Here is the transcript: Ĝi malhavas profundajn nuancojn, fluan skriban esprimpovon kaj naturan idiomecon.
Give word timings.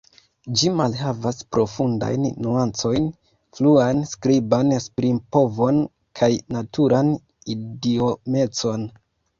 Ĝi 0.59 0.69
malhavas 0.77 1.43
profundajn 1.55 2.25
nuancojn, 2.47 3.05
fluan 3.59 4.01
skriban 4.15 4.75
esprimpovon 4.79 5.81
kaj 6.23 6.33
naturan 6.59 7.17
idiomecon. 7.59 8.93